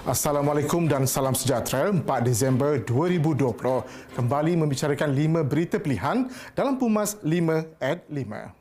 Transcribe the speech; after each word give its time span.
Assalamualaikum 0.00 0.88
dan 0.88 1.04
salam 1.04 1.36
sejahtera 1.36 1.92
4 1.92 2.00
Disember 2.24 2.80
2020 2.88 4.16
kembali 4.16 4.52
membicarakan 4.56 5.12
5 5.12 5.44
berita 5.44 5.76
pilihan 5.76 6.24
dalam 6.56 6.80
Pumas 6.80 7.20
5 7.20 7.68
at 7.84 8.08
5. 8.08 8.59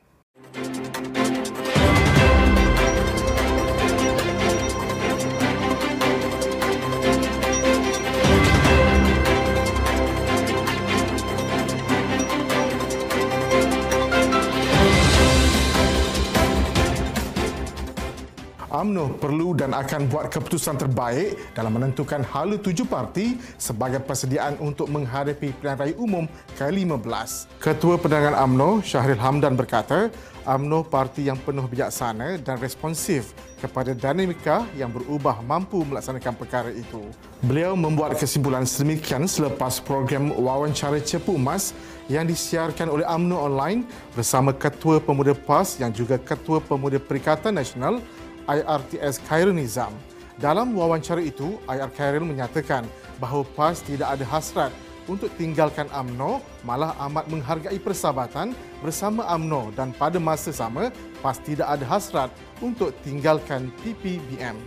UMNO 18.80 19.20
perlu 19.20 19.52
dan 19.52 19.76
akan 19.76 20.08
buat 20.08 20.32
keputusan 20.32 20.80
terbaik 20.80 21.36
dalam 21.52 21.76
menentukan 21.76 22.24
hala 22.24 22.56
tujuh 22.56 22.88
parti 22.88 23.36
sebagai 23.60 24.00
persediaan 24.00 24.56
untuk 24.64 24.88
menghadapi 24.88 25.52
pilihan 25.60 25.76
raya 25.76 25.96
umum 26.00 26.24
ke-15. 26.56 27.60
Ketua 27.60 28.00
Perdagangan 28.00 28.40
UMNO, 28.48 28.80
Syahril 28.80 29.20
Hamdan 29.20 29.60
berkata, 29.60 30.08
UMNO 30.48 30.88
parti 30.88 31.28
yang 31.28 31.36
penuh 31.36 31.68
bijaksana 31.68 32.40
dan 32.40 32.56
responsif 32.64 33.36
kepada 33.60 33.92
dinamika 33.92 34.64
yang 34.80 34.88
berubah 34.88 35.44
mampu 35.44 35.84
melaksanakan 35.84 36.34
perkara 36.40 36.72
itu. 36.72 37.04
Beliau 37.44 37.76
membuat 37.76 38.16
kesimpulan 38.16 38.64
sedemikian 38.64 39.28
selepas 39.28 39.84
program 39.84 40.32
wawancara 40.32 41.04
Cepu 41.04 41.36
Emas 41.36 41.76
yang 42.08 42.24
disiarkan 42.24 42.88
oleh 42.88 43.04
UMNO 43.04 43.36
online 43.36 43.84
bersama 44.16 44.56
Ketua 44.56 45.04
Pemuda 45.04 45.36
PAS 45.36 45.78
yang 45.84 45.92
juga 45.92 46.16
Ketua 46.16 46.64
Pemuda 46.64 46.98
Perikatan 46.98 47.54
Nasional 47.54 48.00
IRTS 48.50 49.22
Khairul 49.30 49.54
Nizam. 49.54 49.94
Dalam 50.42 50.74
wawancara 50.74 51.22
itu, 51.22 51.62
IR 51.70 51.92
Khairul 51.94 52.26
menyatakan 52.26 52.88
bahawa 53.22 53.46
PAS 53.54 53.86
tidak 53.86 54.18
ada 54.18 54.26
hasrat 54.26 54.74
untuk 55.06 55.30
tinggalkan 55.38 55.86
AMNO 55.94 56.42
malah 56.66 56.94
amat 57.10 57.26
menghargai 57.30 57.78
persahabatan 57.82 58.54
bersama 58.82 59.26
AMNO 59.30 59.74
dan 59.78 59.94
pada 59.94 60.18
masa 60.22 60.50
sama 60.50 60.94
PAS 61.22 61.38
tidak 61.46 61.68
ada 61.70 61.86
hasrat 61.86 62.30
untuk 62.62 62.94
tinggalkan 63.06 63.70
PPBM. 63.86 64.58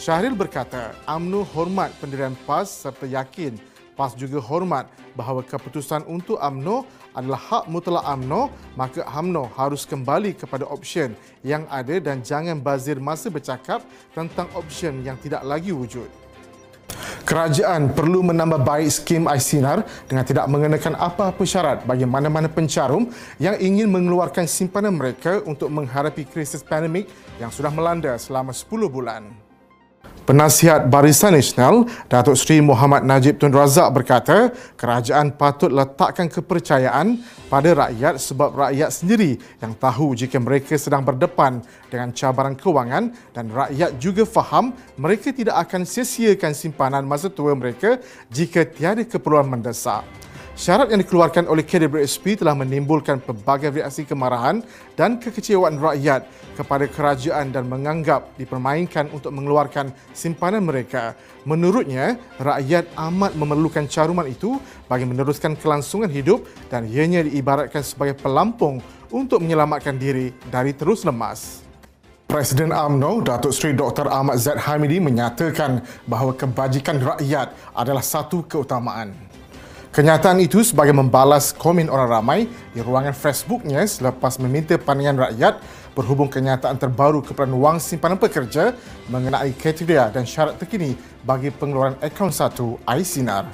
Syahril 0.00 0.32
berkata, 0.32 0.96
AMNO 1.04 1.44
hormat 1.52 1.92
pendirian 2.00 2.32
PAS 2.48 2.88
serta 2.88 3.04
yakin 3.04 3.60
PAS 4.00 4.16
juga 4.16 4.40
hormat 4.40 4.88
bahawa 5.12 5.44
keputusan 5.44 6.08
untuk 6.08 6.40
AMNO 6.40 6.88
adalah 7.12 7.36
hak 7.36 7.64
mutlak 7.68 8.00
AMNO, 8.08 8.48
maka 8.72 9.04
AMNO 9.04 9.52
harus 9.52 9.84
kembali 9.84 10.40
kepada 10.40 10.64
option 10.64 11.12
yang 11.44 11.68
ada 11.68 12.00
dan 12.00 12.24
jangan 12.24 12.56
bazir 12.56 12.96
masa 12.96 13.28
bercakap 13.28 13.84
tentang 14.16 14.48
option 14.56 15.04
yang 15.04 15.20
tidak 15.20 15.44
lagi 15.44 15.68
wujud. 15.68 16.08
Kerajaan 17.28 17.92
perlu 17.92 18.24
menambah 18.24 18.64
baik 18.64 18.88
skim 18.88 19.28
iSinar 19.28 19.84
dengan 20.08 20.24
tidak 20.24 20.48
mengenakan 20.48 20.96
apa-apa 20.96 21.44
syarat 21.44 21.84
bagi 21.84 22.08
mana-mana 22.08 22.48
pencarum 22.48 23.12
yang 23.36 23.54
ingin 23.60 23.86
mengeluarkan 23.86 24.48
simpanan 24.48 24.96
mereka 24.96 25.44
untuk 25.44 25.68
menghadapi 25.68 26.24
krisis 26.24 26.64
pandemik 26.64 27.06
yang 27.36 27.52
sudah 27.52 27.70
melanda 27.70 28.16
selama 28.16 28.50
10 28.50 28.66
bulan. 28.88 29.49
Penasihat 30.30 30.86
Barisan 30.86 31.34
Nasional, 31.34 31.90
Datuk 32.06 32.38
Seri 32.38 32.62
Muhammad 32.62 33.02
Najib 33.02 33.42
Tun 33.42 33.50
Razak 33.50 33.90
berkata, 33.90 34.54
kerajaan 34.78 35.34
patut 35.34 35.74
letakkan 35.74 36.30
kepercayaan 36.30 37.18
pada 37.50 37.74
rakyat 37.74 38.14
sebab 38.14 38.54
rakyat 38.54 38.94
sendiri 38.94 39.42
yang 39.58 39.74
tahu 39.74 40.14
jika 40.14 40.38
mereka 40.38 40.78
sedang 40.78 41.02
berdepan 41.02 41.58
dengan 41.90 42.14
cabaran 42.14 42.54
kewangan 42.54 43.10
dan 43.34 43.50
rakyat 43.50 43.98
juga 43.98 44.22
faham 44.22 44.70
mereka 44.94 45.34
tidak 45.34 45.66
akan 45.66 45.82
sia-siakan 45.82 46.54
simpanan 46.54 47.02
masa 47.02 47.26
tua 47.26 47.50
mereka 47.58 47.98
jika 48.30 48.62
tiada 48.62 49.02
keperluan 49.02 49.50
mendesak. 49.50 50.06
Syarat 50.58 50.90
yang 50.90 51.00
dikeluarkan 51.00 51.46
oleh 51.46 51.62
KDBSP 51.62 52.42
telah 52.42 52.58
menimbulkan 52.58 53.22
pelbagai 53.22 53.70
reaksi 53.80 54.02
kemarahan 54.02 54.60
dan 54.98 55.16
kekecewaan 55.16 55.78
rakyat 55.78 56.26
kepada 56.58 56.90
kerajaan 56.90 57.54
dan 57.54 57.70
menganggap 57.70 58.34
dipermainkan 58.34 59.08
untuk 59.14 59.30
mengeluarkan 59.30 59.94
simpanan 60.10 60.66
mereka. 60.66 61.14
Menurutnya, 61.46 62.18
rakyat 62.42 62.90
amat 62.98 63.38
memerlukan 63.38 63.86
caruman 63.86 64.26
itu 64.26 64.58
bagi 64.90 65.06
meneruskan 65.06 65.54
kelangsungan 65.54 66.10
hidup 66.10 66.44
dan 66.68 66.84
ianya 66.84 67.24
diibaratkan 67.24 67.86
sebagai 67.86 68.18
pelampung 68.18 68.82
untuk 69.08 69.40
menyelamatkan 69.40 69.96
diri 69.96 70.34
dari 70.50 70.74
terus 70.74 71.06
lemas. 71.06 71.62
Presiden 72.30 72.70
AMNO, 72.70 73.26
Datuk 73.26 73.50
Seri 73.50 73.74
Dr. 73.74 74.06
Ahmad 74.06 74.38
Zaid 74.38 74.60
Hamidi 74.62 75.02
menyatakan 75.02 75.82
bahawa 76.06 76.30
kebajikan 76.36 77.02
rakyat 77.02 77.50
adalah 77.74 78.04
satu 78.04 78.46
keutamaan. 78.46 79.10
Kenyataan 79.90 80.38
itu 80.38 80.62
sebagai 80.62 80.94
membalas 80.94 81.50
komen 81.50 81.90
orang 81.90 82.06
ramai 82.06 82.40
di 82.70 82.78
ruangan 82.78 83.10
Facebooknya 83.10 83.82
selepas 83.90 84.38
meminta 84.38 84.78
pandangan 84.78 85.26
rakyat 85.26 85.58
berhubung 85.98 86.30
kenyataan 86.30 86.78
terbaru 86.78 87.26
keperluan 87.26 87.74
wang 87.74 87.78
simpanan 87.82 88.14
pekerja 88.14 88.70
mengenai 89.10 89.50
kriteria 89.50 90.14
dan 90.14 90.22
syarat 90.22 90.54
terkini 90.62 90.94
bagi 91.26 91.50
pengeluaran 91.50 91.98
akaun 91.98 92.30
satu 92.30 92.78
iSinar. 92.86 93.50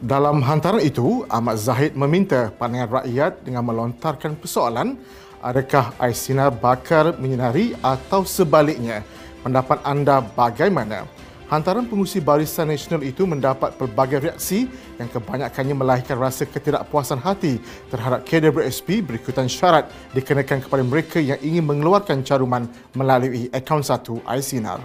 Dalam 0.00 0.40
hantaran 0.40 0.80
itu, 0.80 1.28
Ahmad 1.28 1.60
Zahid 1.60 1.92
meminta 1.92 2.48
pandangan 2.56 3.04
rakyat 3.04 3.44
dengan 3.44 3.60
melontarkan 3.60 4.40
persoalan 4.40 4.96
adakah 5.44 5.92
iSinar 6.08 6.56
bakar 6.56 7.20
menyinari 7.20 7.76
atau 7.84 8.24
sebaliknya. 8.24 9.04
Pendapat 9.44 9.76
anda 9.84 10.24
bagaimana? 10.24 11.19
Hantaran 11.50 11.82
pengusi 11.82 12.22
Barisan 12.22 12.70
Nasional 12.70 13.02
itu 13.02 13.26
mendapat 13.26 13.74
pelbagai 13.74 14.22
reaksi 14.22 14.70
yang 15.02 15.10
kebanyakannya 15.10 15.74
melahirkan 15.74 16.14
rasa 16.14 16.46
ketidakpuasan 16.46 17.18
hati 17.18 17.58
terhadap 17.90 18.22
KWSP 18.22 19.02
berikutan 19.02 19.50
syarat 19.50 19.90
dikenakan 20.14 20.62
kepada 20.62 20.86
mereka 20.86 21.18
yang 21.18 21.42
ingin 21.42 21.66
mengeluarkan 21.66 22.22
caruman 22.22 22.70
melalui 22.94 23.50
akaun 23.50 23.82
satu 23.82 24.22
iSinar. 24.30 24.78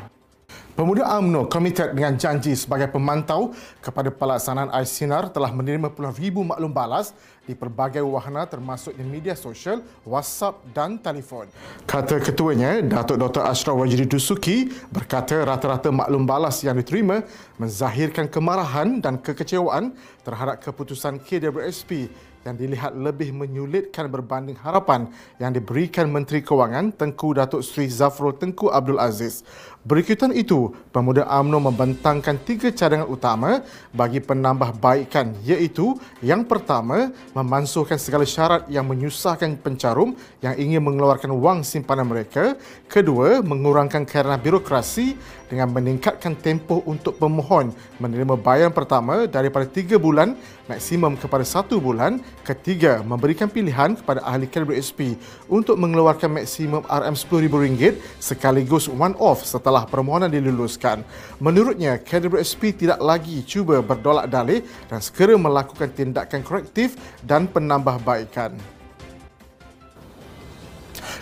Pemuda 0.74 1.06
UMNO 1.22 1.48
komited 1.54 1.94
dengan 1.94 2.18
janji 2.18 2.58
sebagai 2.58 2.90
pemantau 2.90 3.54
kepada 3.78 4.10
pelaksanaan 4.10 4.74
iSinar 4.82 5.30
telah 5.30 5.54
menerima 5.54 5.94
puluhan 5.94 6.18
ribu 6.18 6.42
maklum 6.42 6.74
balas 6.74 7.14
di 7.46 7.54
pelbagai 7.54 8.02
wahana 8.02 8.50
termasuk 8.50 8.98
di 8.98 9.06
media 9.06 9.38
sosial, 9.38 9.86
WhatsApp 10.02 10.66
dan 10.74 10.98
telefon. 10.98 11.46
Kata 11.86 12.18
ketuanya, 12.18 12.82
Datuk 12.82 13.22
Dr. 13.22 13.46
Ashraf 13.46 13.78
Wajiri 13.78 14.10
Dusuki 14.10 14.74
berkata 14.90 15.46
rata-rata 15.46 15.94
maklum 15.94 16.26
balas 16.26 16.66
yang 16.66 16.76
diterima 16.76 17.22
menzahirkan 17.62 18.26
kemarahan 18.28 18.98
dan 19.00 19.22
kekecewaan 19.22 19.94
terhadap 20.26 20.60
keputusan 20.66 21.22
KWSP 21.22 22.10
yang 22.46 22.54
dilihat 22.54 22.94
lebih 22.94 23.34
menyulitkan 23.34 24.06
berbanding 24.06 24.54
harapan 24.62 25.10
yang 25.42 25.50
diberikan 25.50 26.06
Menteri 26.06 26.46
Kewangan 26.46 26.94
Tengku 26.94 27.34
Datuk 27.34 27.66
Seri 27.66 27.90
Zafrul 27.90 28.38
Tengku 28.38 28.70
Abdul 28.70 29.02
Aziz. 29.02 29.42
Berikutan 29.82 30.30
itu, 30.34 30.74
pemuda 30.94 31.26
AMNO 31.26 31.62
membentangkan 31.62 32.38
tiga 32.42 32.70
cadangan 32.74 33.10
utama 33.10 33.66
bagi 33.94 34.22
penambahbaikan 34.22 35.42
iaitu 35.46 35.98
yang 36.22 36.46
pertama, 36.46 37.10
memansuhkan 37.36 38.00
segala 38.00 38.24
syarat 38.24 38.64
yang 38.72 38.88
menyusahkan 38.88 39.60
pencarum 39.60 40.16
yang 40.40 40.56
ingin 40.56 40.80
mengeluarkan 40.80 41.36
wang 41.36 41.68
simpanan 41.68 42.08
mereka. 42.08 42.56
Kedua, 42.88 43.44
mengurangkan 43.44 44.08
kerana 44.08 44.40
birokrasi 44.40 45.20
dengan 45.46 45.70
meningkatkan 45.70 46.34
tempoh 46.34 46.82
untuk 46.90 47.20
pemohon 47.22 47.70
menerima 48.02 48.34
bayaran 48.40 48.74
pertama 48.74 49.30
daripada 49.30 49.68
tiga 49.70 50.00
bulan 50.00 50.34
maksimum 50.66 51.14
kepada 51.20 51.46
satu 51.46 51.78
bulan. 51.78 52.18
Ketiga, 52.42 53.04
memberikan 53.06 53.52
pilihan 53.52 53.94
kepada 54.00 54.24
ahli 54.26 54.50
KWSP 54.50 55.20
untuk 55.52 55.78
mengeluarkan 55.78 56.42
maksimum 56.42 56.82
RM10,000 56.88 58.00
sekaligus 58.18 58.90
one-off 58.90 59.46
setelah 59.46 59.86
permohonan 59.86 60.32
diluluskan. 60.32 61.06
Menurutnya, 61.38 62.02
KWSP 62.02 62.88
tidak 62.88 63.00
lagi 63.04 63.44
cuba 63.46 63.84
berdolak 63.84 64.32
dalih 64.32 64.66
dan 64.90 65.04
segera 65.04 65.38
melakukan 65.38 65.92
tindakan 65.94 66.42
korektif 66.42 66.98
dan 67.26 67.50
penambahbaikan. 67.50 68.76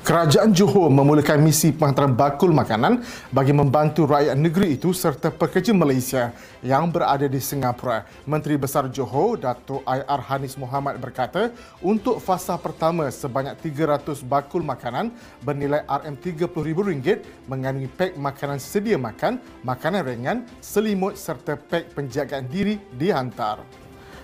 Kerajaan 0.03 0.51
Johor 0.51 0.91
memulakan 0.91 1.39
misi 1.39 1.71
penghantaran 1.71 2.11
bakul 2.11 2.51
makanan 2.51 3.07
bagi 3.31 3.55
membantu 3.55 4.03
rakyat 4.03 4.35
negeri 4.35 4.75
itu 4.75 4.91
serta 4.91 5.31
pekerja 5.31 5.71
Malaysia 5.71 6.35
yang 6.59 6.91
berada 6.91 7.23
di 7.23 7.39
Singapura. 7.39 8.03
Menteri 8.27 8.59
Besar 8.59 8.91
Johor, 8.91 9.39
Datuk 9.39 9.79
IR 9.87 10.21
Hanis 10.27 10.59
Muhammad 10.59 10.99
berkata, 10.99 11.55
untuk 11.79 12.19
fasa 12.19 12.59
pertama 12.59 13.07
sebanyak 13.07 13.55
300 13.63 14.27
bakul 14.27 14.59
makanan 14.59 15.07
bernilai 15.39 15.87
RM30,000 15.87 17.23
mengandungi 17.47 17.87
pek 17.87 18.19
makanan 18.19 18.59
sedia 18.59 18.99
makan, 18.99 19.39
makanan 19.63 20.03
ringan, 20.03 20.37
selimut 20.59 21.15
serta 21.15 21.55
pek 21.55 21.95
penjagaan 21.95 22.43
diri 22.51 22.75
dihantar. 22.91 23.82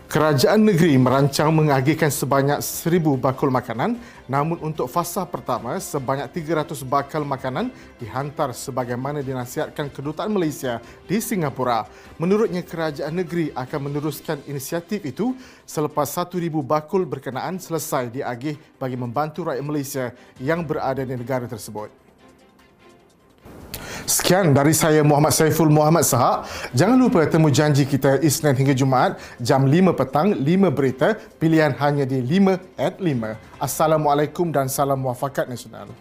Kerajaan 0.10 0.66
negeri 0.66 0.98
merancang 0.98 1.54
mengagihkan 1.54 2.10
sebanyak 2.10 2.66
1000 2.66 2.98
bakul 3.22 3.54
makanan 3.54 3.94
namun 4.26 4.58
untuk 4.58 4.90
fasa 4.90 5.22
pertama 5.22 5.78
sebanyak 5.78 6.26
300 6.34 6.82
bakal 6.82 7.22
makanan 7.22 7.70
dihantar 8.02 8.50
sebagaimana 8.58 9.22
dinasihatkan 9.22 9.86
Kedutaan 9.94 10.34
Malaysia 10.34 10.82
di 11.06 11.22
Singapura. 11.22 11.86
Menurutnya 12.18 12.66
kerajaan 12.66 13.22
negeri 13.22 13.54
akan 13.54 13.80
meneruskan 13.86 14.42
inisiatif 14.50 15.06
itu 15.06 15.38
selepas 15.62 16.10
1000 16.10 16.42
bakul 16.66 17.06
berkenaan 17.06 17.62
selesai 17.62 18.10
diagih 18.10 18.58
bagi 18.82 18.98
membantu 18.98 19.46
rakyat 19.46 19.62
Malaysia 19.62 20.10
yang 20.42 20.66
berada 20.66 21.06
di 21.06 21.14
negara 21.14 21.46
tersebut. 21.46 22.09
Sekian 24.10 24.58
dari 24.58 24.74
saya 24.74 25.06
Muhammad 25.06 25.38
Saiful 25.38 25.70
Muhammad 25.70 26.02
Sahak. 26.02 26.50
Jangan 26.74 26.98
lupa 26.98 27.22
temu 27.30 27.54
janji 27.54 27.86
kita 27.86 28.18
Isnin 28.26 28.58
hingga 28.58 28.74
Jumaat 28.74 29.22
jam 29.38 29.70
5 29.70 29.94
petang 29.94 30.34
5 30.34 30.74
berita 30.74 31.14
pilihan 31.38 31.78
hanya 31.78 32.10
di 32.10 32.18
5 32.18 32.58
at 32.74 32.98
5. 32.98 33.38
Assalamualaikum 33.62 34.50
dan 34.50 34.66
salam 34.66 34.98
muafakat 34.98 35.46
nasional. 35.46 35.94